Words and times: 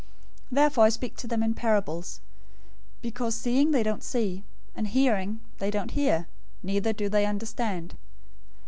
013:013 0.45 0.47
Therefore 0.53 0.83
I 0.85 0.89
speak 0.89 1.15
to 1.17 1.27
them 1.27 1.43
in 1.43 1.53
parables, 1.53 2.21
because 3.03 3.35
seeing 3.35 3.69
they 3.69 3.83
don't 3.83 4.01
see, 4.03 4.43
and 4.75 4.87
hearing, 4.87 5.41
they 5.59 5.69
don't 5.69 5.91
hear, 5.91 6.27
neither 6.63 6.91
do 6.91 7.07
they 7.07 7.27
understand. 7.27 7.95